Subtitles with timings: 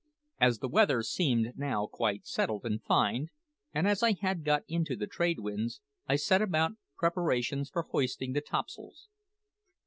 [0.39, 3.27] As the weather seemed now quite settled and fine,
[3.71, 8.33] and as I had got into the trade winds, I set about preparations for hoisting
[8.33, 9.09] the topsails.